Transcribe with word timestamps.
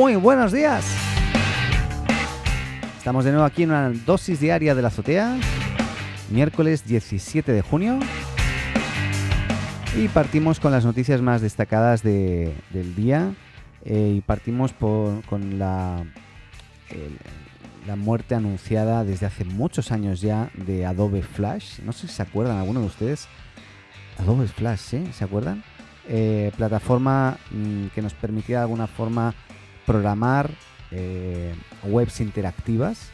Muy 0.00 0.16
buenos 0.16 0.50
días. 0.50 0.82
Estamos 2.96 3.22
de 3.26 3.32
nuevo 3.32 3.44
aquí 3.44 3.64
en 3.64 3.68
una 3.70 3.90
dosis 3.90 4.40
diaria 4.40 4.74
de 4.74 4.80
la 4.80 4.88
azotea, 4.88 5.36
miércoles 6.30 6.86
17 6.86 7.52
de 7.52 7.60
junio. 7.60 7.98
Y 9.94 10.08
partimos 10.08 10.58
con 10.58 10.72
las 10.72 10.86
noticias 10.86 11.20
más 11.20 11.42
destacadas 11.42 12.02
de- 12.02 12.54
del 12.70 12.94
día. 12.94 13.34
eh, 13.84 14.14
y 14.16 14.20
partimos 14.22 14.72
por- 14.72 15.22
con 15.26 15.58
la, 15.58 16.02
la 17.86 17.96
muerte 17.96 18.34
anunciada 18.34 19.04
desde 19.04 19.24
hace 19.26 19.44
muchos 19.44 19.90
años 19.92 20.22
ya 20.22 20.50
de 20.54 20.84
Adobe 20.86 21.22
Flash. 21.22 21.80
No 21.80 21.92
sé 21.92 22.06
si 22.08 22.14
se 22.14 22.22
acuerdan 22.22 22.56
alguno 22.58 22.80
de 22.80 22.86
ustedes. 22.86 23.26
Adobe 24.18 24.48
Flash, 24.48 24.78
¿sí? 24.80 25.04
¿Se 25.12 25.24
acuerdan? 25.24 25.62
Eh, 26.08 26.52
plataforma 26.58 27.36
mm, 27.50 27.86
que 27.94 28.00
nos 28.02 28.14
permitía 28.14 28.56
de 28.58 28.62
alguna 28.64 28.86
forma 28.86 29.34
programar 29.90 30.52
eh, 30.92 31.52
webs 31.82 32.20
interactivas 32.20 33.10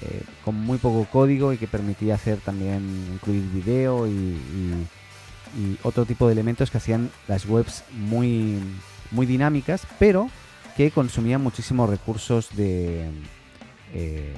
eh, 0.00 0.22
con 0.42 0.54
muy 0.54 0.78
poco 0.78 1.06
código 1.10 1.52
y 1.52 1.58
que 1.58 1.66
permitía 1.66 2.14
hacer 2.14 2.38
también 2.38 2.82
incluir 3.12 3.42
video 3.52 4.06
y, 4.08 4.38
otro 5.84 6.04
tipo 6.04 6.26
de 6.26 6.32
elementos 6.32 6.68
que 6.68 6.78
hacían 6.78 7.10
las 7.28 7.46
webs 7.46 7.84
muy, 7.92 8.58
muy 9.12 9.24
dinámicas, 9.24 9.86
pero 10.00 10.28
que 10.76 10.90
consumían 10.90 11.42
muchísimos 11.42 11.88
recursos 11.88 12.48
de, 12.56 13.08
eh, 13.92 14.34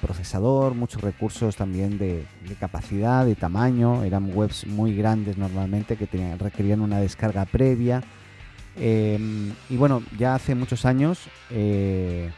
procesador, 0.00 0.72
muchos 0.74 1.02
recursos 1.02 1.56
también 1.56 1.98
de, 1.98 2.24
de 2.48 2.54
capacidad, 2.54 3.26
de 3.26 3.34
tamaño. 3.34 4.04
Eran 4.04 4.30
webs 4.34 4.66
muy 4.66 4.96
grandes 4.96 5.36
normalmente 5.36 5.96
que 5.96 6.06
tenían, 6.06 6.38
requerían 6.38 6.80
una 6.80 6.98
descarga 6.98 7.44
previa. 7.44 8.02
Eh, 8.76 9.18
y 9.68 9.76
bueno, 9.76 10.02
ya 10.18 10.34
hace 10.34 10.54
muchos 10.54 10.84
años 10.86 11.20
eh, 11.50 12.30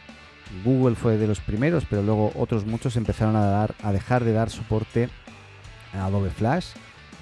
Google 0.64 0.96
fue 0.96 1.16
de 1.16 1.26
los 1.26 1.40
primeros, 1.40 1.84
pero 1.88 2.02
luego 2.02 2.32
otros 2.34 2.66
muchos 2.66 2.96
empezaron 2.96 3.36
a, 3.36 3.44
dar, 3.46 3.74
a 3.82 3.92
dejar 3.92 4.24
de 4.24 4.32
dar 4.32 4.50
soporte 4.50 5.08
a 5.92 6.06
Adobe 6.06 6.30
Flash. 6.30 6.66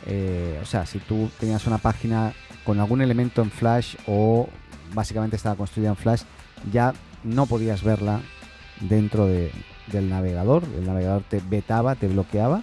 Eh, 0.06 0.58
o 0.62 0.66
sea, 0.66 0.86
si 0.86 0.98
tú 0.98 1.30
tenías 1.38 1.66
una 1.66 1.78
página 1.78 2.32
con 2.64 2.80
algún 2.80 3.02
elemento 3.02 3.42
en 3.42 3.50
Flash 3.50 3.96
o 4.06 4.48
básicamente 4.94 5.36
estaba 5.36 5.56
construida 5.56 5.90
en 5.90 5.96
Flash, 5.96 6.22
ya 6.72 6.92
no 7.24 7.46
podías 7.46 7.82
verla 7.82 8.20
dentro 8.80 9.26
de- 9.26 9.52
del 9.88 10.08
navegador. 10.08 10.64
El 10.76 10.86
navegador 10.86 11.22
te 11.28 11.40
vetaba, 11.48 11.94
te 11.94 12.08
bloqueaba. 12.08 12.62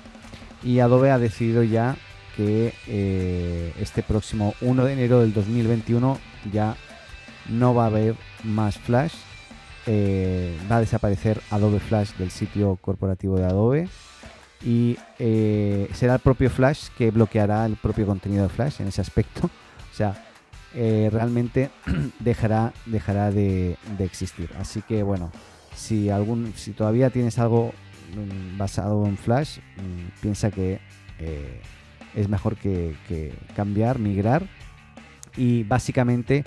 Y 0.64 0.80
Adobe 0.80 1.12
ha 1.12 1.18
decidido 1.20 1.64
ya 1.64 1.96
que 2.40 2.74
eh, 2.88 3.74
este 3.82 4.02
próximo 4.02 4.54
1 4.62 4.86
de 4.86 4.94
enero 4.94 5.20
del 5.20 5.34
2021 5.34 6.18
ya 6.54 6.78
no 7.50 7.76
va 7.76 7.84
a 7.84 7.88
haber 7.88 8.16
más 8.46 8.78
Flash. 8.78 9.12
Eh, 9.86 10.58
va 10.72 10.78
a 10.78 10.80
desaparecer 10.80 11.42
Adobe 11.50 11.82
Flash 11.82 12.14
del 12.14 12.32
sitio 12.32 12.78
corporativo 12.78 13.38
de 13.38 13.46
Adobe. 13.46 13.90
Y 14.64 14.98
eh, 15.20 15.90
será 15.94 16.14
el 16.14 16.20
propio 16.22 16.50
Flash 16.50 16.88
que 16.98 17.12
bloqueará 17.12 17.66
el 17.66 17.76
propio 17.76 18.06
contenido 18.06 18.44
de 18.44 18.50
Flash 18.50 18.80
en 18.80 18.88
ese 18.88 19.02
aspecto. 19.02 19.50
O 19.92 19.94
sea, 19.94 20.24
realmente 20.74 21.72
dejará, 22.20 22.72
dejará 22.86 23.32
de, 23.32 23.76
de 23.98 24.06
existir. 24.06 24.50
Así 24.58 24.82
que 24.82 25.04
bueno, 25.04 25.30
si, 25.76 26.10
algún, 26.10 26.54
si 26.56 26.72
todavía 26.72 27.10
tienes 27.10 27.38
algo 27.38 27.74
mm, 28.16 28.58
basado 28.58 29.06
en 29.08 29.18
Flash, 29.18 29.58
mm, 29.58 30.22
piensa 30.22 30.52
que 30.52 30.80
es 32.16 32.28
mejor 32.30 32.56
que, 32.56 32.96
que 33.08 33.34
cambiar, 33.56 34.00
migrar. 34.00 34.44
Y 35.38 35.64
básicamente 35.64 36.44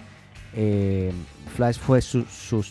eh, 0.54 1.12
Flash 1.56 1.78
fue 1.78 2.00
su- 2.02 2.24
su- 2.24 2.62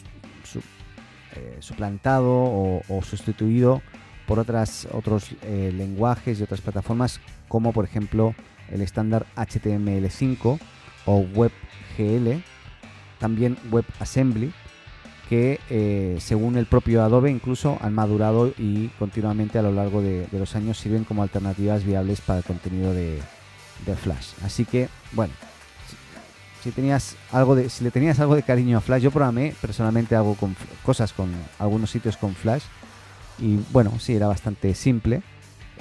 eh, 1.33 1.57
suplantado 1.59 2.29
o, 2.29 2.81
o 2.89 3.01
sustituido 3.01 3.81
por 4.27 4.37
otras, 4.39 4.87
otros 4.91 5.29
eh, 5.43 5.71
lenguajes 5.75 6.39
y 6.39 6.43
otras 6.43 6.59
plataformas 6.61 7.21
como 7.47 7.71
por 7.71 7.85
ejemplo 7.85 8.35
el 8.69 8.81
estándar 8.81 9.25
HTML5 9.37 10.59
o 11.05 11.25
WebGL, 11.33 12.41
también 13.19 13.57
WebAssembly, 13.71 14.51
que 15.31 15.61
eh, 15.69 16.17
según 16.19 16.57
el 16.57 16.65
propio 16.65 17.01
Adobe 17.01 17.31
incluso 17.31 17.77
han 17.79 17.93
madurado 17.93 18.51
y 18.57 18.89
continuamente 18.99 19.57
a 19.57 19.61
lo 19.61 19.71
largo 19.71 20.01
de, 20.01 20.27
los 20.33 20.57
años 20.57 20.77
sirven 20.77 21.05
como 21.05 21.23
alternativas 21.23 21.85
viables 21.85 22.19
para 22.19 22.39
el 22.39 22.43
contenido 22.43 22.93
de, 22.93 23.21
Flash. 23.95 24.33
Así 24.43 24.65
que, 24.65 24.89
bueno, 25.13 25.33
si, 26.61 26.71
tenías 26.71 27.15
algo 27.31 27.57
si 27.69 27.81
le 27.81 27.91
tenías 27.91 28.19
algo 28.19 28.35
de 28.35 28.43
cariño 28.43 28.77
a 28.77 28.81
Flash, 28.81 29.03
yo 29.03 29.11
programé 29.11 29.55
personalmente 29.61 30.17
algo 30.17 30.35
con 30.35 30.53
cosas 30.83 31.13
con 31.13 31.31
algunos 31.59 31.89
sitios 31.91 32.17
con 32.17 32.35
Flash 32.35 32.63
y 33.39 33.57
bueno, 33.71 33.97
sí, 33.99 34.13
era 34.13 34.27
bastante 34.27 34.75
simple. 34.75 35.23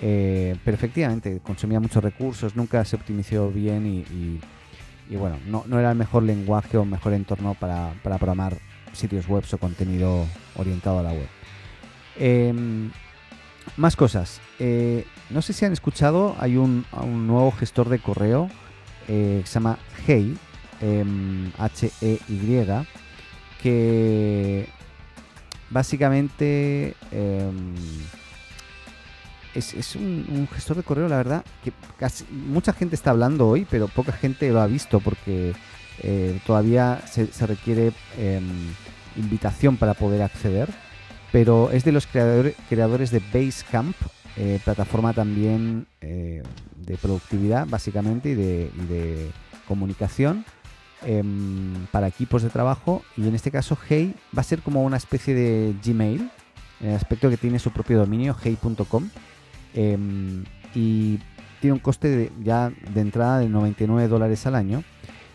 eh, 0.00 0.56
pero 0.65 0.77
efectivamente 0.77 1.41
consumía 1.43 1.81
muchos 1.81 2.05
recursos, 2.05 2.55
nunca 2.55 2.84
se 2.84 2.94
optimizó 2.94 3.50
bien 3.50 3.84
y, 3.84 5.17
bueno, 5.17 5.38
no, 5.49 5.81
era 5.81 5.91
el 5.91 5.99
mejor 5.99 6.22
lenguaje 6.22 6.77
o 6.77 6.84
mejor 6.84 7.15
entorno 7.15 7.55
para 7.55 7.93
programar 8.05 8.56
sitios 8.93 9.28
web 9.28 9.45
o 9.53 9.59
contenido 9.59 10.27
orientado 10.56 10.99
a 10.99 11.03
la 11.03 11.12
web. 11.12 11.28
Em, 12.17 12.91
más 13.77 13.97
cosas. 13.97 14.41
Eh, 14.59 15.06
no 15.31 15.43
sé 15.43 15.53
si 15.53 15.65
han 15.65 15.73
escuchado, 15.73 16.37
hay 16.39 16.56
un, 16.56 16.84
nuevo 17.27 17.53
gestor 17.53 17.89
de 17.89 17.99
correo 17.99 18.49
eh, 19.09 19.41
que 19.43 19.47
se 19.47 19.55
llama 19.55 19.79
Hey, 20.06 20.37
em, 20.81 21.53
H-E-Y, 21.59 22.67
que 23.62 24.69
básicamente 25.71 26.95
em, 27.12 27.75
es, 29.55 29.97
un, 29.97 30.49
gestor 30.53 30.77
de 30.77 30.83
correo, 30.83 31.09
la 31.09 31.17
verdad, 31.17 31.45
que 31.62 31.73
mucha 32.31 32.73
gente 32.73 32.95
está 32.95 33.11
hablando 33.11 33.49
hoy, 33.49 33.67
pero 33.69 33.89
poca 33.89 34.12
gente 34.12 34.50
lo 34.50 34.61
ha 34.61 34.67
visto 34.67 35.00
porque 35.00 35.55
eh, 36.03 36.38
todavía 36.47 37.03
se, 37.11 37.47
requiere 37.47 37.93
em, 38.19 38.44
invitación 39.16 39.77
para 39.77 39.94
poder 39.94 40.22
acceder. 40.22 40.69
Pero 41.33 41.71
es 41.71 41.84
de 41.84 41.93
los 41.93 42.06
creadores, 42.06 43.11
de 43.11 43.22
Basecamp, 43.33 43.94
eh, 44.37 44.59
plataforma 44.65 45.12
también 45.12 45.87
eh, 46.00 46.43
de 46.77 46.97
productividad, 46.97 47.66
básicamente, 47.69 48.31
y 48.31 48.34
de, 48.34 48.71
y 48.77 48.87
de 48.87 49.31
comunicación 49.69 50.44
em, 51.05 51.87
para 51.93 52.09
equipos 52.09 52.43
de 52.43 52.50
trabajo. 52.50 53.03
Y 53.17 53.28
en 53.28 53.34
este 53.34 53.50
caso, 53.53 53.78
Hey 53.88 54.15
va 54.37 54.41
a 54.41 54.44
ser 54.44 54.61
como 54.61 54.82
una 54.82 54.97
especie 54.97 55.34
de 55.34 55.75
Gmail, 55.84 56.28
en 56.81 56.88
el 56.88 56.97
aspecto 56.97 57.31
que 57.31 57.37
tiene 57.37 57.59
su 57.61 57.71
propio 57.71 57.99
dominio, 57.99 58.34
hey.com. 58.43 59.09
em, 59.75 60.44
y 60.75 61.19
tiene 61.61 61.75
un 61.75 61.78
coste 61.81 62.09
de- 62.09 62.32
ya 62.43 62.72
de 62.94 63.00
entrada 63.00 63.38
de 63.38 63.49
99 63.49 64.09
dólares 64.09 64.47
al 64.47 64.55
año. 64.56 64.82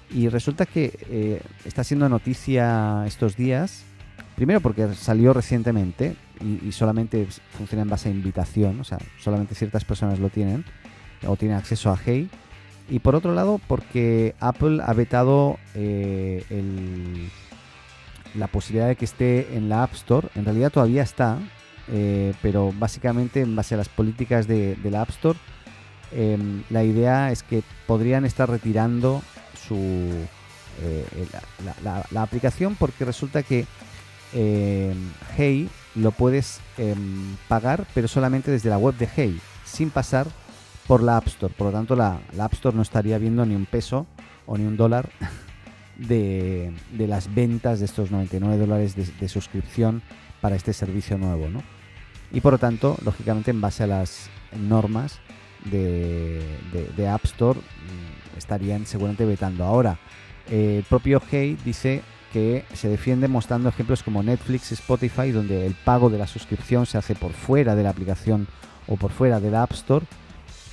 Y 0.10 0.30
resulta 0.30 0.66
que 0.66 0.98
eh, 1.10 1.42
está 1.66 1.84
siendo 1.84 2.08
noticia 2.10 3.04
estos 3.08 3.36
días, 3.36 3.84
primero 4.36 4.62
porque 4.62 4.94
salió 4.94 5.34
recientemente 5.34 6.16
y, 6.64 6.72
solamente 6.72 7.28
funciona 7.58 7.82
en 7.84 7.90
base 7.90 8.10
a 8.10 8.12
invitación, 8.12 8.80
o 8.80 8.84
sea, 8.84 9.00
solamente 9.20 9.56
ciertas 9.56 9.84
personas 9.86 10.20
lo 10.20 10.30
tienen 10.30 10.64
o 11.26 11.36
tienen 11.36 11.58
acceso 11.58 11.92
a 11.92 11.98
Hey. 12.04 12.30
Y 12.90 13.00
por 13.00 13.16
otro 13.16 13.34
lado, 13.34 13.60
porque 13.68 14.36
Apple 14.40 14.80
ha 14.86 14.94
vetado 14.94 15.58
eh, 15.74 16.44
el- 16.50 17.30
la 18.36 18.48
posibilidad 18.48 18.88
de 18.88 18.96
que 18.96 19.06
esté 19.06 19.56
en 19.56 19.70
la 19.70 19.84
App 19.84 19.94
Store. 19.94 20.28
En 20.35 20.46
realidad 20.46 20.72
todavía 20.72 21.02
está, 21.03 21.40
eh, 21.88 22.34
pero 22.41 22.74
básicamente 22.78 23.41
en 23.41 23.56
base 23.56 23.74
a 23.76 23.78
las 23.78 23.90
políticas 23.90 24.46
de, 24.47 24.76
de 24.76 24.91
la 24.91 25.02
App 25.02 25.09
Store, 25.09 25.40
em, 26.12 26.64
la 26.70 26.84
idea 26.84 27.32
es 27.32 27.44
que 27.44 27.64
podrían 27.88 28.26
estar 28.26 28.50
retirando 28.50 29.24
su 29.67 29.76
eh, 30.82 31.28
la, 32.12 32.22
aplicación 32.22 32.76
porque 32.76 33.06
resulta 33.06 33.44
que 33.44 33.66
em, 34.34 35.12
Hey 35.38 35.70
lo 35.96 36.12
puedes 36.12 36.59
em, 36.78 37.38
pagar, 37.47 37.85
pero 37.94 38.08
solamente 38.08 38.52
desde 38.52 38.70
la 38.70 38.78
web 38.78 38.96
de 38.97 39.08
Hey, 39.16 39.40
sin 39.64 39.90
pasar 39.90 40.28
por 40.88 41.02
la 41.02 41.17
App 41.17 41.28
Store. 41.28 41.53
Por 41.58 41.67
lo 41.67 41.73
tanto, 41.73 41.96
la, 41.96 42.20
la 42.34 42.46
App 42.46 42.53
Store 42.53 42.76
no 42.76 42.82
estaría 42.82 43.17
viendo 43.17 43.46
ni 43.46 43.56
un 43.56 43.66
peso 43.66 44.06
o 44.46 44.58
ni 44.58 44.66
un 44.66 44.76
dólar 44.76 45.09
de, 45.97 46.73
de 46.91 47.08
las 47.08 47.34
ventas 47.34 47.79
de 47.79 47.85
estos 47.85 48.12
99 48.12 48.58
dólares 48.58 48.96
de, 48.96 49.06
de 49.06 49.29
suscripción 49.29 50.02
para 50.41 50.56
este 50.56 50.73
servicio 50.73 51.17
nuevo, 51.17 51.47
¿no? 51.47 51.64
Y 52.32 52.41
por 52.41 52.53
lo 52.53 52.59
tanto, 52.59 52.97
lógicamente, 53.06 53.52
en 53.52 53.62
base 53.62 53.84
a 53.84 53.88
las 53.88 54.29
normas 54.58 55.20
de, 55.66 56.41
de- 56.96 57.08
App 57.09 57.26
Store, 57.26 57.59
mm, 57.59 58.38
estarían 58.38 58.85
seguramente 58.85 59.26
vetando. 59.26 59.64
Ahora, 59.64 59.97
eh, 60.50 60.76
el 60.79 60.84
propio 60.84 61.22
Hey 61.29 61.58
dice 61.66 62.02
que 62.34 62.66
se 62.73 62.90
defiende 62.90 63.28
mostrando 63.28 63.70
ejemplos 63.70 64.03
como 64.03 64.22
Netflix, 64.22 64.72
Spotify, 64.72 65.32
donde 65.32 65.66
el 65.66 65.73
pago 65.73 66.09
de 66.09 66.17
la 66.17 66.28
suscripción 66.28 66.85
se 66.85 66.97
hace 66.97 67.16
por 67.16 67.32
fuera 67.32 67.76
de 67.76 67.84
la 67.84 67.90
aplicación 67.91 68.47
o 68.88 68.97
por 68.97 69.12
fuera 69.12 69.40
de 69.40 69.52
la 69.52 69.64
App 69.64 69.72
Store 69.72 70.06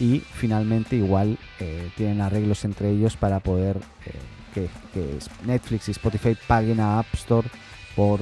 y 0.00 0.21
finalmente 0.21 0.97
igual 0.97 1.39
eh, 1.61 1.91
tienen 1.97 2.21
arreglos 2.21 2.65
entre 2.65 2.91
ellos 2.91 3.17
para 3.17 3.39
poder 3.41 3.77
eh, 4.06 4.12
que, 4.53 4.69
que 4.93 5.19
Netflix 5.47 5.89
y 5.89 5.93
Spotify 5.93 6.37
paguen 6.47 6.81
a 6.81 6.99
App 6.99 7.06
Store 7.15 7.49
por, 7.94 8.21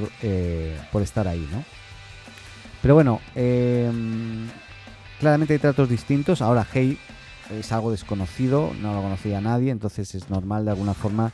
por 0.92 1.00
estar 1.02 1.26
ahí, 1.26 1.48
¿no? 1.50 1.64
Pero 2.82 2.94
bueno, 2.94 3.20
em, 3.34 4.29
claramente 5.20 5.52
hay 5.52 5.58
tratos 5.60 5.88
distintos. 5.88 6.42
Ahora 6.42 6.66
Hey 6.72 6.98
es 7.50 7.70
algo 7.72 7.90
desconocido, 7.90 8.72
no 8.80 8.94
lo 8.94 9.02
conocía 9.02 9.40
nadie, 9.40 9.70
entonces 9.70 10.14
es 10.14 10.30
normal 10.30 10.64
de 10.64 10.72
alguna 10.72 10.94
forma 10.94 11.32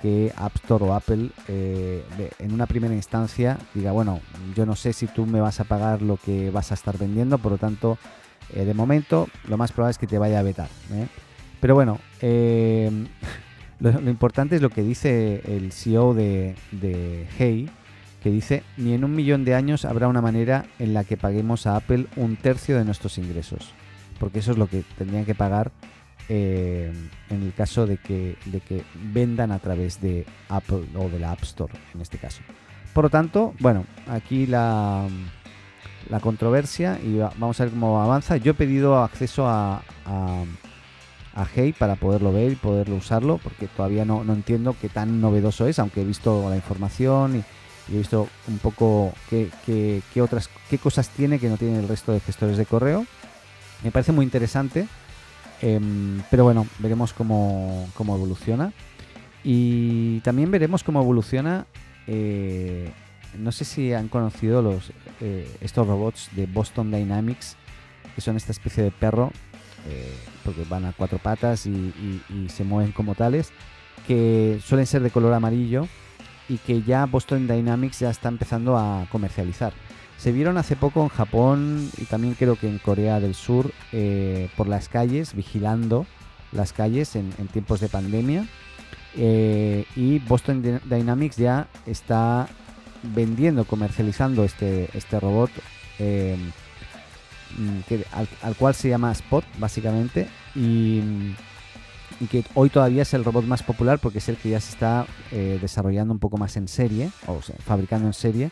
que 0.00 0.32
App 0.36 0.56
Store 0.56 0.84
o 0.84 0.94
Apple 0.94 1.30
eh, 1.48 2.04
en 2.38 2.52
una 2.52 2.66
primera 2.66 2.94
instancia 2.94 3.58
diga, 3.74 3.92
bueno, 3.92 4.20
yo 4.54 4.64
no 4.64 4.76
sé 4.76 4.92
si 4.92 5.06
tú 5.06 5.26
me 5.26 5.40
vas 5.40 5.60
a 5.60 5.64
pagar 5.64 6.02
lo 6.02 6.16
que 6.16 6.50
vas 6.50 6.70
a 6.70 6.74
estar 6.74 6.96
vendiendo, 6.96 7.38
por 7.38 7.52
lo 7.52 7.58
tanto, 7.58 7.98
eh, 8.54 8.64
de 8.64 8.74
momento 8.74 9.28
lo 9.48 9.56
más 9.56 9.72
probable 9.72 9.92
es 9.92 9.98
que 9.98 10.06
te 10.06 10.18
vaya 10.18 10.38
a 10.38 10.42
vetar. 10.42 10.68
¿eh? 10.92 11.06
Pero 11.60 11.74
bueno, 11.74 11.98
lo, 13.80 14.10
importante 14.10 14.56
es 14.56 14.62
lo 14.62 14.70
que 14.70 14.82
dice 14.82 15.42
el 15.44 15.72
CEO 15.72 16.14
de, 16.14 16.54
de 16.70 17.26
Hey, 17.36 17.68
que 18.22 18.30
dice, 18.30 18.62
ni 18.76 18.94
en 18.94 19.04
un 19.04 19.14
millón 19.14 19.44
de 19.44 19.54
años 19.54 19.84
habrá 19.84 20.08
una 20.08 20.20
manera 20.20 20.66
en 20.78 20.92
la 20.94 21.04
que 21.04 21.16
paguemos 21.16 21.66
a 21.66 21.76
Apple 21.76 22.06
un 22.16 22.36
tercio 22.36 22.76
de 22.76 22.84
nuestros 22.84 23.18
ingresos, 23.18 23.72
porque 24.18 24.40
eso 24.40 24.52
es 24.52 24.58
lo 24.58 24.66
que 24.66 24.82
tendrían 24.96 25.24
que 25.24 25.34
pagar 25.34 25.70
eh, 26.28 26.92
en 27.30 27.42
el 27.42 27.54
caso 27.54 27.86
de 27.86 27.96
que, 27.96 28.36
de 28.46 28.60
que 28.60 28.82
vendan 29.12 29.52
a 29.52 29.60
través 29.60 30.00
de 30.00 30.26
Apple 30.48 30.84
o 30.94 31.08
de 31.08 31.18
la 31.18 31.32
App 31.32 31.42
Store, 31.42 31.72
en 31.94 32.00
este 32.00 32.18
caso. 32.18 32.42
Por 32.92 33.04
lo 33.04 33.10
tanto, 33.10 33.54
bueno, 33.60 33.84
aquí 34.10 34.46
la, 34.46 35.06
la 36.10 36.20
controversia 36.20 36.98
y 37.02 37.18
vamos 37.18 37.60
a 37.60 37.64
ver 37.64 37.72
cómo 37.72 38.02
avanza. 38.02 38.36
Yo 38.36 38.50
he 38.50 38.54
pedido 38.54 39.02
acceso 39.02 39.46
a, 39.46 39.82
a, 40.04 40.44
a 41.34 41.46
Hey 41.54 41.72
para 41.78 41.94
poderlo 41.94 42.32
ver 42.32 42.52
y 42.52 42.56
poderlo 42.56 42.96
usarlo, 42.96 43.38
porque 43.38 43.68
todavía 43.68 44.04
no, 44.04 44.24
no 44.24 44.32
entiendo 44.32 44.74
qué 44.80 44.88
tan 44.88 45.20
novedoso 45.20 45.68
es, 45.68 45.78
aunque 45.78 46.02
he 46.02 46.04
visto 46.04 46.50
la 46.50 46.56
información 46.56 47.36
y 47.36 47.44
y 47.88 47.94
he 47.94 47.98
visto 47.98 48.28
un 48.46 48.58
poco 48.58 49.12
qué, 49.30 50.02
otras 50.20 50.50
qué 50.68 50.78
cosas 50.78 51.08
tiene 51.08 51.38
que 51.38 51.48
no 51.48 51.56
tiene 51.56 51.78
el 51.78 51.88
resto 51.88 52.12
de 52.12 52.20
gestores 52.20 52.56
de 52.56 52.66
correo. 52.66 53.06
Me 53.82 53.90
parece 53.90 54.12
muy 54.12 54.24
interesante, 54.24 54.86
em, 55.62 56.20
pero 56.30 56.44
bueno, 56.44 56.66
veremos 56.78 57.12
cómo, 57.12 57.88
cómo, 57.94 58.14
evoluciona. 58.16 58.72
Y 59.44 60.20
también 60.20 60.50
veremos 60.50 60.82
cómo 60.82 61.00
evoluciona. 61.00 61.66
Eh, 62.06 62.90
no 63.38 63.52
sé 63.52 63.64
si 63.64 63.92
han 63.92 64.08
conocido 64.08 64.62
los 64.62 64.92
eh, 65.20 65.48
estos 65.60 65.86
robots 65.86 66.28
de 66.32 66.46
Boston 66.46 66.90
Dynamics, 66.90 67.56
que 68.14 68.20
son 68.20 68.36
esta 68.36 68.52
especie 68.52 68.82
de 68.82 68.90
perro, 68.90 69.30
eh, 69.88 70.12
porque 70.44 70.64
van 70.64 70.84
a 70.84 70.92
cuatro 70.92 71.18
patas 71.18 71.66
y 71.66 72.20
se 72.48 72.64
mueven 72.64 72.92
como 72.92 73.14
tales, 73.14 73.52
que 74.06 74.60
suelen 74.64 74.86
ser 74.86 75.02
de 75.02 75.10
color 75.10 75.32
amarillo 75.32 75.86
y 76.48 76.58
que 76.58 76.82
ya 76.82 77.06
Boston 77.06 77.46
Dynamics 77.46 78.00
ya 78.00 78.10
está 78.10 78.28
empezando 78.28 78.76
a 78.76 79.06
comercializar. 79.10 79.72
Se 80.16 80.32
vieron 80.32 80.56
hace 80.56 80.74
poco 80.74 81.02
en 81.02 81.08
Japón 81.08 81.90
y 81.96 82.04
también 82.06 82.34
creo 82.34 82.56
que 82.56 82.68
en 82.68 82.78
Corea 82.78 83.20
del 83.20 83.34
Sur 83.34 83.72
eh, 83.92 84.50
por 84.56 84.66
las 84.66 84.88
calles, 84.88 85.34
vigilando 85.34 86.06
las 86.50 86.72
calles 86.72 87.14
en, 87.14 87.30
tiempos 87.52 87.80
de 87.80 87.88
pandemia. 87.88 88.46
Eh, 89.14 89.84
y 89.94 90.18
Boston 90.20 90.80
Dynamics 90.84 91.36
ya 91.36 91.68
está 91.86 92.48
vendiendo, 93.02 93.64
comercializando 93.64 94.44
este, 94.44 94.88
este 94.96 95.20
robot 95.20 95.50
eh, 95.98 96.36
al, 98.12 98.28
al, 98.42 98.56
cual 98.56 98.74
se 98.74 98.88
llama 98.88 99.12
Spot, 99.12 99.44
básicamente. 99.58 100.28
Y 100.54 101.00
y 102.20 102.26
que 102.26 102.44
hoy 102.54 102.70
todavía 102.70 103.02
es 103.02 103.14
el 103.14 103.24
robot 103.24 103.44
más 103.44 103.62
popular 103.62 103.98
porque 103.98 104.18
es 104.18 104.28
el 104.28 104.36
que 104.36 104.50
ya 104.50 104.60
se 104.60 104.72
está 104.72 105.06
eh, 105.30 105.58
desarrollando 105.60 106.12
un 106.12 106.18
poco 106.18 106.36
más 106.36 106.56
en 106.56 106.68
serie, 106.68 107.10
o 107.26 107.42
sea, 107.42 107.56
fabricando 107.64 108.06
en 108.06 108.12
serie, 108.12 108.50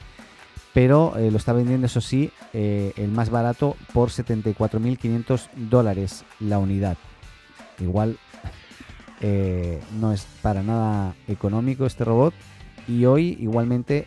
pero 0.72 1.16
eh, 1.16 1.30
lo 1.30 1.38
está 1.38 1.52
vendiendo, 1.52 1.86
eso 1.86 2.00
sí, 2.00 2.30
eh, 2.52 2.92
el 2.96 3.10
más 3.10 3.30
barato 3.30 3.76
por 3.92 4.10
74.500 4.10 5.48
dólares 5.56 6.24
la 6.40 6.58
unidad. 6.58 6.96
Igual 7.80 8.18
no 9.98 10.12
es 10.12 10.26
para 10.42 10.62
nada 10.62 11.14
económico 11.26 11.86
este 11.86 12.04
robot. 12.04 12.34
Y 12.86 13.06
hoy 13.06 13.36
igualmente, 13.40 14.06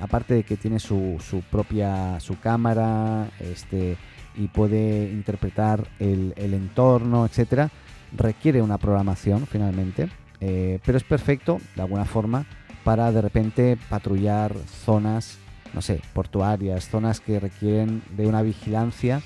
aparte 0.00 0.34
de 0.34 0.42
que 0.42 0.56
tiene 0.56 0.78
su, 0.78 1.16
su, 1.26 1.40
propia 1.40 2.20
su 2.20 2.38
cámara 2.38 3.30
este, 3.40 3.96
y 4.36 4.48
puede 4.48 5.10
interpretar 5.10 5.88
el, 5.98 6.34
el 6.36 6.54
entorno, 6.54 7.24
etcétera, 7.24 7.70
requiere 8.12 8.62
una 8.62 8.78
programación 8.78 9.46
finalmente, 9.46 10.08
eh, 10.40 10.80
pero 10.84 10.98
es 10.98 11.04
perfecto 11.04 11.60
de 11.74 11.82
alguna 11.82 12.04
forma 12.04 12.46
para 12.84 13.10
de 13.12 13.20
repente 13.20 13.78
patrullar 13.88 14.54
zonas, 14.84 15.38
no 15.74 15.82
sé, 15.82 16.00
portuarias, 16.12 16.88
zonas 16.88 17.20
que 17.20 17.40
requieren 17.40 18.02
de 18.16 18.26
una 18.26 18.42
vigilancia 18.42 19.22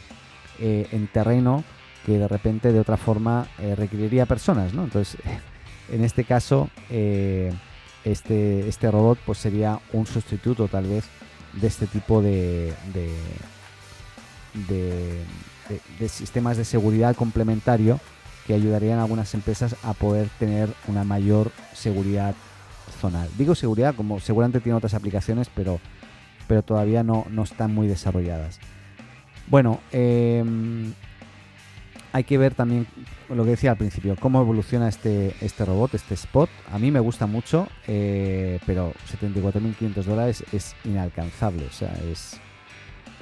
eh, 0.59 0.89
en 0.93 1.07
terreno 1.09 1.65
que 2.07 2.19
de 2.19 2.29
repente 2.29 2.73
de 2.73 2.81
otra 2.81 2.97
forma 2.97 3.47
eh, 3.59 3.75
requeriría 3.75 4.25
personas, 4.25 4.73
¿no? 4.73 4.85
Entonces, 4.85 5.21
en 5.91 6.05
este 6.05 6.25
caso, 6.25 6.71
este, 6.89 8.69
este 8.69 8.91
robot 8.91 9.19
pues 9.27 9.39
sería 9.39 9.79
un 9.93 10.07
sustituto 10.07 10.69
tal 10.69 10.87
vez 10.87 11.05
de 11.53 11.67
este 11.67 11.87
tipo 11.87 12.23
de, 12.23 12.73
de, 12.95 13.13
de 15.99 16.09
sistemas 16.09 16.57
de 16.57 16.65
seguridad 16.65 17.17
complementario 17.17 18.01
que 18.47 18.55
ayudarían 18.55 18.99
a 18.99 19.03
algunas 19.03 19.35
empresas 19.35 19.77
a 19.83 19.95
poder 19.95 20.29
tener 20.39 20.69
una 20.89 21.05
mayor 21.05 21.53
seguridad 21.73 22.35
zonal. 23.01 23.29
Digo 23.39 23.55
seguridad 23.55 23.95
como 23.95 24.21
seguramente 24.21 24.61
tiene 24.61 24.77
otras 24.77 24.95
aplicaciones, 24.95 25.49
pero, 25.55 25.81
pero 26.47 26.63
todavía 26.63 27.03
no, 27.03 27.27
no 27.31 27.43
están 27.43 27.75
muy 27.75 27.87
desarrolladas. 27.87 28.59
Bueno, 29.49 29.81
em, 29.93 30.93
hay 32.13 32.25
que 32.25 32.39
ver 32.39 32.55
también 32.55 32.87
lo 33.29 33.45
que 33.45 33.51
decía 33.51 33.73
al 33.73 33.77
principio, 33.77 34.17
cómo 34.19 34.41
evoluciona 34.41 34.89
este, 34.89 35.35
este 35.41 35.65
robot, 35.65 35.95
este 35.95 36.15
Spot. 36.15 36.51
A 36.73 36.79
mí 36.79 36.91
me 36.91 37.01
gusta 37.01 37.27
mucho, 37.27 37.69
eh, 37.87 38.59
pero 38.67 38.93
74.500 39.11 40.05
dólares 40.05 40.45
es 40.53 40.75
inalcanzable, 40.85 41.67
o 41.67 41.73
sea, 41.73 41.93
es, 42.11 42.41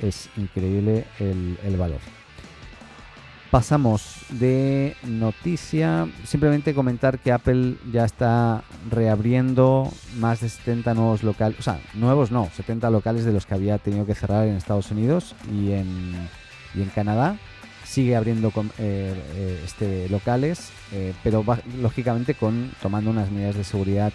es 0.02 0.30
increíble 0.36 1.04
el, 1.18 1.58
el 1.64 1.76
valor. 1.76 2.00
Pasamos 3.50 4.26
de 4.28 4.94
noticia, 5.04 6.06
simplemente 6.24 6.74
comentar 6.74 7.18
que 7.18 7.32
Apple 7.32 7.76
ya 7.90 8.04
está 8.04 8.62
reabriendo 8.90 9.90
más 10.18 10.42
de 10.42 10.50
70 10.50 10.92
nuevos 10.92 11.22
locales, 11.22 11.58
o 11.58 11.62
sea, 11.62 11.80
nuevos 11.94 12.30
no, 12.30 12.50
70 12.54 12.90
locales 12.90 13.24
de 13.24 13.32
los 13.32 13.46
que 13.46 13.54
había 13.54 13.78
tenido 13.78 14.04
que 14.04 14.14
cerrar 14.14 14.46
en 14.46 14.54
Estados 14.54 14.90
Unidos 14.90 15.34
y 15.50 15.72
en, 15.72 16.28
y 16.74 16.82
en 16.82 16.90
Canadá. 16.90 17.38
Sigue 17.84 18.16
abriendo 18.16 18.50
con, 18.50 18.66
eh, 18.76 19.14
eh, 19.34 19.62
este, 19.64 20.10
locales, 20.10 20.70
eh, 20.92 21.14
pero 21.24 21.42
lógicamente 21.80 22.34
con 22.34 22.70
tomando 22.82 23.10
unas 23.10 23.30
medidas 23.30 23.56
de 23.56 23.64
seguridad 23.64 24.12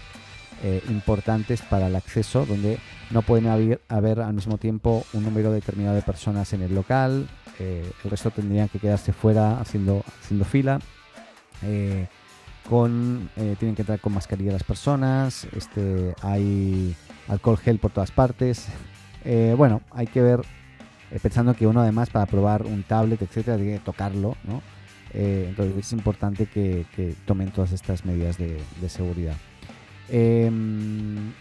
importantes 0.87 1.61
para 1.61 1.87
el 1.87 1.95
acceso, 1.97 2.45
donde 2.45 2.77
no 3.11 3.21
pueden 3.21 3.47
haber, 3.47 3.81
haber 3.89 4.21
al 4.21 4.33
mismo 4.33 4.57
tiempo 4.57 5.05
un 5.11 5.25
número 5.25 5.51
determinado 5.51 5.93
de 5.93 6.01
personas 6.03 6.53
en 6.53 6.61
el 6.61 6.73
local, 6.73 7.27
eh, 7.59 7.91
el 8.03 8.09
resto 8.09 8.31
tendrían 8.31 8.69
que 8.69 8.79
quedarse 8.79 9.13
fuera 9.13 9.59
haciendo, 9.59 10.03
haciendo 10.21 10.45
fila. 10.45 10.79
Eh, 11.61 12.07
eh, 12.65 13.55
tienen 13.59 13.75
que 13.75 13.81
entrar 13.81 13.99
con 13.99 14.13
mascarilla 14.13 14.53
las 14.53 14.63
personas, 14.63 15.45
este, 15.55 16.15
hay 16.21 16.95
alcohol 17.27 17.57
gel 17.57 17.79
por 17.79 17.91
todas 17.91 18.11
partes. 18.11 18.67
bueno, 19.57 19.81
hay 19.91 20.07
que 20.07 20.21
ver, 20.21 20.41
pensando 21.21 21.53
que 21.53 21.67
uno 21.67 21.81
además 21.81 22.09
para 22.09 22.25
probar 22.25 22.65
un 22.65 22.83
tablet, 22.83 23.21
etcétera, 23.21 23.57
tiene 23.57 23.73
que 23.73 23.79
tocarlo, 23.79 24.35
entonces 25.13 25.77
es 25.77 25.93
importante 25.93 26.45
que, 26.47 26.85
tomen 27.25 27.51
todas 27.51 27.71
estas 27.71 28.05
medidas 28.05 28.37
de, 28.37 28.59
de 28.81 28.89
seguridad. 28.89 29.35
Em, 30.09 31.33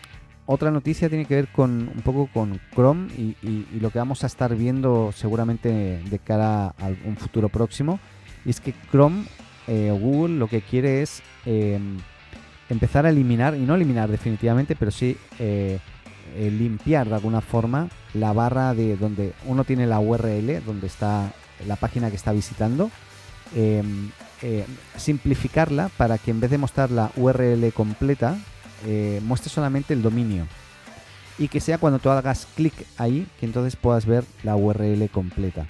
otra 0.47 0.71
noticia 0.71 1.09
tiene 1.09 1.25
que 1.25 1.37
ver 1.37 1.49
con 1.49 1.91
un 1.95 2.03
poco 2.03 2.29
con 2.33 2.61
Chrome 2.75 3.09
y, 3.17 3.67
lo 3.79 3.91
que 3.91 3.99
vamos 3.99 4.25
a 4.25 4.27
estar 4.27 4.55
viendo 4.57 5.13
seguramente 5.13 6.03
de 6.03 6.19
cara 6.19 6.69
a 6.69 6.89
un 7.05 7.17
futuro 7.17 7.49
próximo. 7.49 8.01
Y 8.45 8.51
es 8.51 8.61
que 8.61 8.75
Chrome 8.91 9.25
eh, 9.69 9.97
Google 9.99 10.37
lo 10.37 10.49
que 10.49 10.61
quiere 10.61 11.03
es 11.03 11.23
em, 11.47 11.99
empezar 12.69 13.07
a 13.07 13.11
eliminar, 13.11 13.55
y 13.55 13.61
no 13.61 13.75
eliminar 13.75 14.11
definitivamente, 14.11 14.75
pero 14.75 14.91
sí 14.91 15.17
eh, 15.39 15.79
eh, 16.37 16.51
limpiar 16.51 17.09
de 17.09 17.15
alguna 17.15 17.41
forma 17.41 17.89
la 18.15 18.33
barra 18.33 18.75
de 18.75 18.97
donde 18.97 19.35
uno 19.47 19.65
tiene 19.65 19.87
la 19.87 20.01
URL, 20.01 20.65
donde 20.65 20.87
está 20.87 21.33
la 21.67 21.77
página 21.77 22.11
que 22.11 22.17
está 22.17 22.33
visitando. 22.33 22.91
Em, 23.55 24.11
simplificarla 24.97 25.89
para 25.97 26.19
que 26.19 26.33
en 26.33 26.41
vez 26.41 26.51
de 26.51 26.59
mostrar 26.59 26.91
la 26.91 27.13
URL 27.15 27.73
completa, 27.73 28.37
eh, 28.85 29.21
muestre 29.25 29.51
solamente 29.51 29.95
el 29.95 30.03
dominio 30.03 30.47
y 31.39 31.49
que 31.49 31.61
sea 31.61 31.79
cuando 31.79 31.99
tú 31.99 32.11
hagas 32.11 32.47
clic 32.57 32.75
ahí 32.99 33.27
que 33.39 33.47
entonces 33.47 33.77
puedas 33.77 34.07
ver 34.07 34.25
la 34.43 34.57
URL 34.57 35.09
completa. 35.11 35.67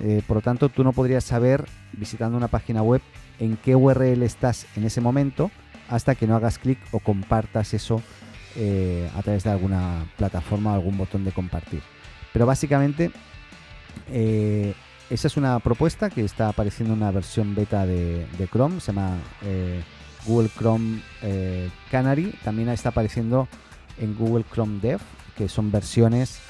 Eh, 0.00 0.22
por 0.26 0.38
lo 0.38 0.40
tanto, 0.42 0.68
tú 0.68 0.84
no 0.84 0.92
podrías 0.92 1.24
saber 1.24 1.66
visitando 1.92 2.36
una 2.36 2.48
página 2.48 2.82
web 2.82 3.00
en 3.38 3.56
qué 3.56 3.74
URL 3.74 4.22
estás 4.22 4.66
en 4.76 4.84
ese 4.84 5.00
momento 5.00 5.50
hasta 5.88 6.14
que 6.14 6.26
no 6.26 6.36
hagas 6.36 6.58
clic 6.58 6.78
o 6.92 6.98
compartas 6.98 7.74
eso 7.74 8.02
eh, 8.56 9.10
a 9.16 9.22
través 9.22 9.44
de 9.44 9.50
alguna 9.50 10.06
plataforma 10.16 10.72
o 10.72 10.74
algún 10.74 10.98
botón 10.98 11.24
de 11.24 11.32
compartir. 11.32 11.80
Pero 12.32 12.46
básicamente 12.46 13.10
esa 15.10 15.26
es 15.26 15.36
una 15.36 15.58
propuesta 15.60 16.10
que 16.10 16.24
está 16.24 16.48
apareciendo 16.48 16.94
en 16.94 17.02
una 17.02 17.10
versión 17.10 17.54
beta 17.54 17.86
de, 17.86 18.26
Chrome, 18.52 18.80
se 18.80 18.92
llama 18.92 19.16
Google 20.26 20.50
Chrome 20.56 21.00
Canary, 21.90 22.34
también 22.44 22.68
está 22.68 22.90
apareciendo 22.90 23.48
en 23.98 24.16
Google 24.16 24.44
Chrome 24.52 24.80
Dev, 24.80 25.00
que 25.36 25.48
son 25.48 25.70
versiones 25.70 26.40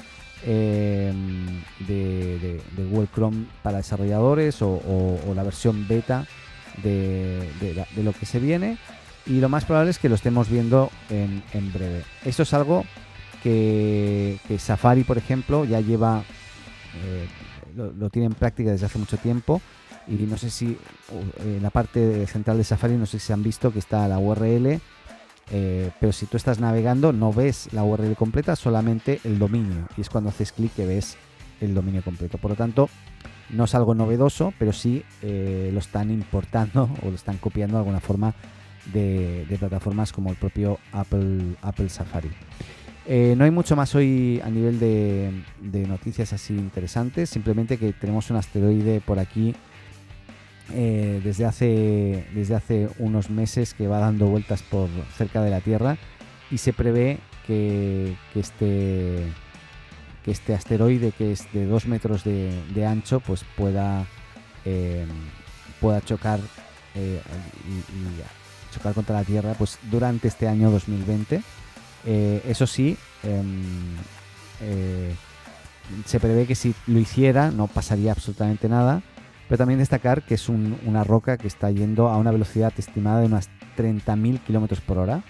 de, 0.45 1.13
Google 2.89 3.07
Chrome 3.13 3.45
para 3.61 3.77
desarrolladores 3.77 4.61
o, 4.61 5.19
la 5.35 5.43
versión 5.43 5.87
beta 5.87 6.25
de, 6.83 7.85
lo 7.97 8.13
que 8.13 8.25
se 8.25 8.39
viene 8.39 8.77
y 9.25 9.39
lo 9.39 9.49
más 9.49 9.65
probable 9.65 9.91
es 9.91 9.99
que 9.99 10.09
lo 10.09 10.15
estemos 10.15 10.49
viendo 10.49 10.89
en, 11.09 11.73
breve. 11.73 12.03
Eso 12.25 12.43
es 12.43 12.53
algo 12.53 12.83
que, 13.43 14.39
Safari, 14.57 15.03
por 15.03 15.17
ejemplo, 15.17 15.65
ya 15.65 15.81
lleva, 15.81 16.23
eh, 17.05 17.27
lo, 17.75 18.09
tiene 18.09 18.27
en 18.27 18.33
práctica 18.33 18.71
desde 18.71 18.87
hace 18.87 18.97
mucho 18.97 19.17
tiempo 19.17 19.61
y 20.09 20.13
no 20.23 20.37
sé 20.37 20.49
si 20.49 20.77
en 21.39 21.61
la 21.61 21.69
parte 21.69 22.25
central 22.27 22.57
de 22.57 22.63
Safari, 22.63 22.95
no 22.95 23.05
sé 23.05 23.19
si 23.19 23.31
han 23.31 23.43
visto 23.43 23.71
que 23.71 23.79
está 23.79 24.07
la 24.07 24.17
URL, 24.17 24.79
eh, 25.51 25.91
pero 25.99 26.11
si 26.11 26.25
tú 26.25 26.37
estás 26.37 26.59
navegando 26.59 27.11
no 27.11 27.33
ves 27.33 27.69
la 27.71 27.83
URL 27.83 28.15
completa, 28.15 28.55
solamente 28.55 29.19
el 29.23 29.39
dominio 29.39 29.87
y 29.97 30.01
es 30.01 30.09
cuando 30.09 30.29
haces 30.29 30.51
clic 30.51 30.73
que 30.73 30.85
ves 30.85 31.17
el 31.61 31.73
dominio 31.73 32.03
completo. 32.03 32.37
Por 32.37 32.51
lo 32.51 32.57
tanto, 32.57 32.89
no 33.49 33.65
es 33.65 33.75
algo 33.75 33.95
novedoso, 33.95 34.53
pero 34.59 34.73
sí 34.73 35.03
eh, 35.21 35.69
lo 35.73 35.79
están 35.79 36.11
importando 36.11 36.89
o 37.03 37.09
lo 37.09 37.15
están 37.15 37.37
copiando 37.37 37.77
de 37.77 37.79
alguna 37.79 37.99
forma 37.99 38.33
de, 38.93 39.45
plataformas 39.59 40.11
como 40.11 40.29
el 40.31 40.35
propio 40.35 40.79
Apple, 40.91 41.89
Safari. 41.89 42.29
Eh, 43.05 43.33
no 43.35 43.43
hay 43.43 43.51
mucho 43.51 43.75
más 43.75 43.95
hoy 43.95 44.39
a 44.43 44.49
nivel 44.49 44.79
de, 44.79 45.87
noticias 45.87 46.31
así 46.33 46.53
interesantes, 46.53 47.29
simplemente 47.29 47.77
que 47.77 47.91
tenemos 47.93 48.29
un 48.29 48.37
asteroide 48.37 49.01
por 49.01 49.19
aquí 49.19 49.55
eh, 50.73 51.21
desde, 51.23 51.45
hace, 51.45 52.25
desde 52.33 52.55
hace 52.55 52.89
unos 52.99 53.29
meses 53.29 53.73
que 53.73 53.87
va 53.87 53.99
dando 53.99 54.27
vueltas 54.27 54.61
por 54.63 54.89
cerca 55.17 55.41
de 55.41 55.49
la 55.49 55.61
Tierra 55.61 55.97
y 56.51 56.57
se 56.57 56.73
prevé 56.73 57.19
que, 57.47 58.15
este, 58.35 59.23
que 60.23 60.31
este 60.31 60.53
asteroide 60.53 61.11
que 61.11 61.31
es 61.31 61.51
de 61.53 61.65
2 61.65 61.85
metros 61.87 62.23
de, 62.23 62.85
ancho 62.85 63.19
pues 63.19 63.43
pueda, 63.55 64.05
eh, 64.65 65.05
pueda 65.79 66.01
chocar 66.01 66.39
y 66.95 68.73
chocar 68.73 68.93
contra 68.93 69.15
la 69.15 69.23
Tierra 69.23 69.53
pues 69.57 69.79
durante 69.89 70.27
este 70.27 70.47
año 70.47 70.71
2020. 70.71 71.41
Eh, 72.05 72.41
eso 72.47 72.65
sí, 72.65 72.97
em, 73.23 73.95
eh, 74.61 75.13
se 76.05 76.19
prevé 76.19 76.45
que 76.45 76.55
si 76.55 76.73
lo 76.87 76.99
hiciera 76.99 77.51
no 77.51 77.67
pasaría 77.67 78.11
absolutamente 78.11 78.69
nada, 78.69 79.01
pero 79.49 79.57
también 79.57 79.79
destacar 79.79 80.21
que 80.21 80.35
es 80.35 80.47
una 80.47 81.03
roca 81.03 81.37
que 81.37 81.47
está 81.47 81.71
yendo 81.71 82.07
a 82.07 82.17
una 82.17 82.31
velocidad 82.31 82.71
estimada 82.77 83.19
de 83.19 83.25
unas 83.25 83.49
30.000 83.75 84.39
kilómetros 84.41 84.79
por 84.79 84.99
hora, 84.99 85.23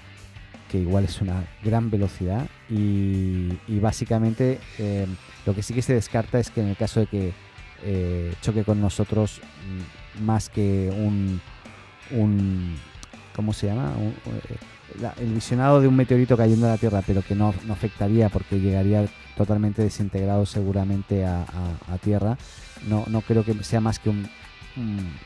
que 0.70 0.78
igual 0.78 1.06
es 1.06 1.22
una 1.22 1.48
gran 1.64 1.90
velocidad, 1.90 2.46
y, 2.70 3.80
básicamente 3.80 4.60
em, 4.78 5.16
lo 5.46 5.56
que 5.56 5.64
sí 5.64 5.74
que 5.74 5.82
se 5.82 5.94
descarta 5.94 6.38
es 6.38 6.52
que 6.52 6.60
en 6.60 6.68
el 6.68 6.76
caso 6.76 7.00
de 7.00 7.08
que 7.08 7.34
eh, 7.82 8.34
choque 8.42 8.66
con 8.66 8.82
nosotros, 8.82 9.40
mm, 10.20 10.26
más 10.26 10.50
que 10.50 10.92
un, 10.94 11.40
un 12.12 12.76
¿cómo 13.34 13.54
se 13.54 13.68
llama? 13.68 13.94
Eh, 14.90 15.10
el 15.20 15.34
visionado 15.34 15.82
de 15.82 15.88
un 15.88 15.96
meteorito 15.96 16.38
cayendo 16.38 16.68
a 16.68 16.72
la 16.72 16.78
Tierra, 16.78 17.02
pero 17.06 17.22
que 17.22 17.36
no, 17.36 17.54
afectaría 17.70 18.30
porque 18.30 18.60
llegaría 18.60 19.06
totalmente 19.36 19.82
desintegrado 19.82 20.46
seguramente 20.46 21.26
a, 21.26 21.46
Tierra. 22.02 22.38
No, 22.88 23.06
no 23.08 23.22
creo 23.22 23.44
que 23.44 23.64
sea 23.64 23.82
más 23.82 24.00
que 24.00 24.10
un, 24.10 24.30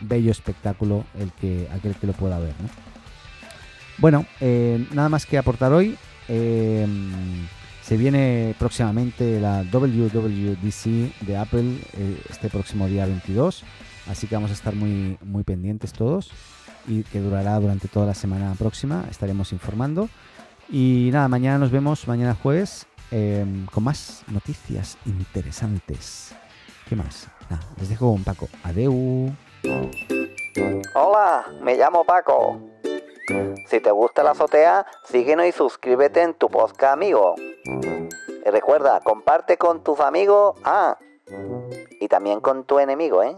bello 0.01 0.31
espectáculo 0.31 1.05
el 1.19 1.31
que 1.33 1.67
aquel 1.71 1.95
que 1.95 2.07
lo 2.07 2.13
pueda 2.13 2.39
ver. 2.39 2.53
Bueno, 3.99 4.25
eh, 4.39 4.87
nada 4.93 5.09
más 5.09 5.25
que 5.25 5.37
aportar 5.37 5.71
hoy. 5.71 5.95
Eh, 6.27 6.87
se 7.83 7.97
viene 7.97 8.55
próximamente 8.57 9.39
la 9.39 9.63
WWDC 9.63 11.19
de 11.21 11.37
Apple 11.37 11.77
este 12.29 12.49
próximo 12.49 12.87
día 12.87 13.05
22, 13.05 13.63
así 14.07 14.25
que 14.25 14.35
vamos 14.35 14.51
a 14.51 14.53
estar 14.53 14.73
muy, 14.73 15.17
muy 15.21 15.43
pendientes 15.43 15.91
todos 15.91 16.31
y 16.87 17.03
que 17.03 17.19
durará 17.19 17.59
durante 17.59 17.87
toda 17.87 18.05
la 18.05 18.13
semana 18.13 18.53
próxima. 18.57 19.05
Estaremos 19.09 19.51
informando. 19.51 20.09
Y 20.69 21.09
nada, 21.11 21.27
mañana 21.27 21.57
nos 21.57 21.71
vemos, 21.71 22.07
mañana 22.07 22.35
jueves, 22.35 22.87
em, 23.11 23.65
con 23.67 23.83
más 23.83 24.23
noticias 24.27 24.97
interesantes. 25.05 26.35
¿Qué 26.87 26.95
más? 26.95 27.27
les 27.77 27.89
dejo 27.89 28.11
con 28.11 28.23
Paco. 28.23 28.47
Adeu. 28.63 29.31
Hola, 30.95 31.45
me 31.61 31.75
llamo 31.75 32.03
Paco. 32.03 32.59
Si 33.67 33.79
te 33.79 33.91
gusta 33.91 34.23
la 34.23 34.31
azotea, 34.31 34.85
síguenos 35.03 35.45
y 35.45 35.51
suscríbete 35.51 36.21
en 36.21 36.33
tu 36.33 36.49
podcast 36.49 36.93
amigo. 36.93 37.35
Y 37.65 38.49
recuerda, 38.49 38.99
comparte 39.01 39.57
con 39.57 39.83
tus 39.83 39.99
amigos, 39.99 40.57
ah, 40.63 40.97
y 41.99 42.07
también 42.07 42.41
con 42.41 42.65
tu 42.65 42.79
enemigo, 42.79 43.23
¿eh? 43.23 43.37